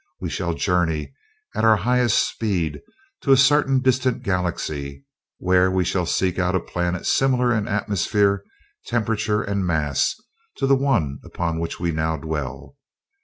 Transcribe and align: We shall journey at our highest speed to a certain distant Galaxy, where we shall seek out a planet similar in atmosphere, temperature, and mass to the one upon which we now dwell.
We 0.19 0.31
shall 0.31 0.55
journey 0.55 1.13
at 1.53 1.63
our 1.63 1.75
highest 1.75 2.27
speed 2.27 2.81
to 3.21 3.31
a 3.31 3.37
certain 3.37 3.81
distant 3.81 4.23
Galaxy, 4.23 5.05
where 5.37 5.69
we 5.69 5.83
shall 5.85 6.07
seek 6.07 6.39
out 6.39 6.55
a 6.55 6.59
planet 6.59 7.05
similar 7.05 7.53
in 7.53 7.67
atmosphere, 7.67 8.43
temperature, 8.87 9.43
and 9.43 9.63
mass 9.63 10.15
to 10.57 10.65
the 10.65 10.75
one 10.75 11.19
upon 11.23 11.59
which 11.59 11.79
we 11.79 11.91
now 11.91 12.17
dwell. 12.17 12.77